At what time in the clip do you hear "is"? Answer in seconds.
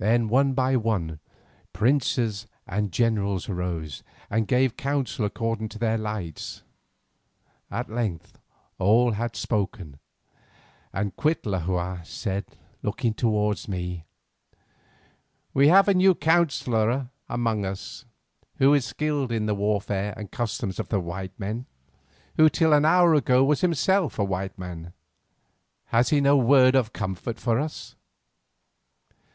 18.74-18.84